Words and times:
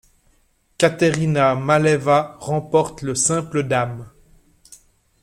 Katerina 0.79 1.53
Maleeva 1.53 2.35
remporte 2.39 3.03
le 3.03 3.13
simple 3.13 3.61
dames. 3.67 4.07